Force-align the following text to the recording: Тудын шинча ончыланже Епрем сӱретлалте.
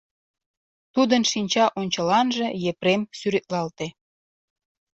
Тудын 0.93 1.23
шинча 1.31 1.65
ончыланже 1.79 2.47
Епрем 2.71 3.01
сӱретлалте. 3.19 3.87